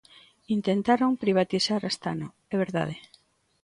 Intentaron 0.57 1.19
privatizar 1.23 1.81
Astano, 1.85 2.27
é 2.53 2.55
verdade. 2.65 2.95